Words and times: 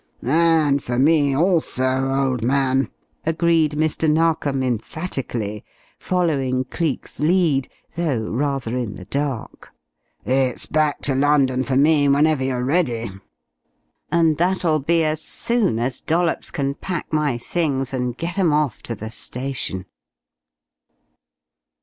"And 0.25 0.81
for 0.83 0.97
me 0.97 1.35
also, 1.35 2.09
old 2.09 2.41
man!" 2.43 2.89
agreed 3.23 3.73
Mr. 3.73 4.09
Narkom, 4.09 4.63
emphatically, 4.63 5.63
following 5.99 6.63
Cleek's 6.63 7.19
lead 7.19 7.69
though 7.95 8.21
rather 8.27 8.75
in 8.75 8.95
the 8.95 9.05
dark. 9.05 9.69
"It's 10.25 10.65
back 10.65 11.01
to 11.03 11.13
London 11.13 11.63
for 11.63 11.75
me, 11.75 12.07
whenever 12.07 12.43
you're 12.43 12.65
ready." 12.65 13.11
"And 14.11 14.37
that'll 14.37 14.79
be 14.79 15.03
as 15.03 15.21
soon 15.21 15.77
as 15.77 16.01
Dollops 16.01 16.49
can 16.49 16.73
pack 16.73 17.13
my 17.13 17.37
things 17.37 17.93
and 17.93 18.17
get 18.17 18.39
'em 18.39 18.51
off 18.51 18.81
to 18.81 18.95
the 18.95 19.11
station." 19.11 19.85